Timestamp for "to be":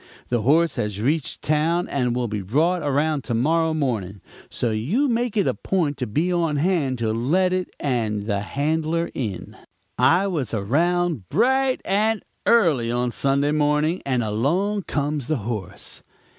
5.97-6.33